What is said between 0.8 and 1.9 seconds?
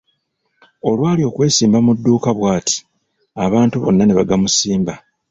Olwali okwesimba